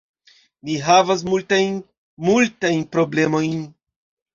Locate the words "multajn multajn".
1.29-2.87